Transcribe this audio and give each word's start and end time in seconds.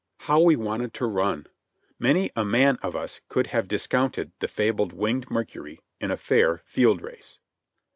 How 0.21 0.39
we 0.39 0.55
wanted 0.55 0.95
to 0.95 1.05
run! 1.05 1.45
Many 1.99 2.31
a 2.35 2.43
man 2.43 2.79
of 2.81 2.95
us 2.95 3.21
could 3.29 3.45
have 3.53 3.67
dis 3.67 3.85
counted 3.85 4.31
the 4.39 4.47
fabled 4.47 4.93
winged 4.93 5.29
Mercury 5.29 5.79
in 5.99 6.09
a 6.09 6.17
fair 6.17 6.63
field 6.65 7.03
race. 7.03 7.37